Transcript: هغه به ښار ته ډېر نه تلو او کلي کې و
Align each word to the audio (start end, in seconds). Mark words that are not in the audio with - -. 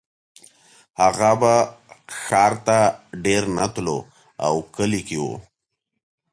هغه 1.01 1.31
به 1.41 1.55
ښار 2.21 2.53
ته 2.65 2.77
ډېر 3.25 3.43
نه 3.57 3.65
تلو 3.73 3.99
او 4.45 4.55
کلي 4.75 5.01
کې 5.07 5.17
و 5.23 5.25